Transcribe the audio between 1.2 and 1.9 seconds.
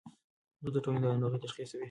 ناروغۍ تشخیصوي.